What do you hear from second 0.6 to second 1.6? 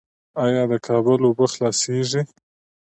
د کابل اوبه